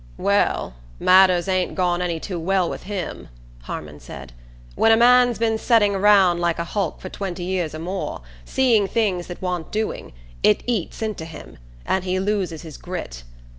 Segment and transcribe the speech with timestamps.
[0.17, 3.27] "Well, matters ain't gone any too well with him,"
[3.65, 4.33] Harmon said.
[4.73, 8.87] "When a man's been setting round like a hulk for twenty years or more, seeing
[8.87, 13.21] things that want doing, it eats inter him, and he loses his grit.